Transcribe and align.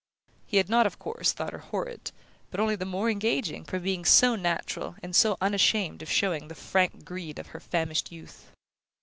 He 0.47 0.57
had 0.57 0.67
not, 0.67 0.87
of 0.87 0.97
course, 0.97 1.31
thought 1.31 1.51
her 1.53 1.59
horrid, 1.59 2.09
but 2.49 2.59
only 2.59 2.75
the 2.75 2.85
more 2.87 3.07
engaging, 3.07 3.63
for 3.63 3.77
being 3.77 4.03
so 4.03 4.35
natural, 4.35 4.95
and 5.03 5.15
so 5.15 5.37
unashamed 5.39 6.01
of 6.01 6.09
showing 6.11 6.47
the 6.47 6.55
frank 6.55 7.05
greed 7.05 7.37
of 7.37 7.49
her 7.53 7.59
famished 7.59 8.11
youth. 8.11 8.47